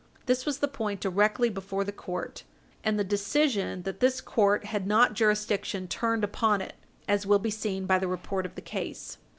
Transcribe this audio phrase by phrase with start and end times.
[0.25, 2.41] This was the point directly before the court,
[2.83, 6.73] and the decision that this court had not jurisdiction turned upon it,
[7.07, 9.19] as will be seen by the report of the case.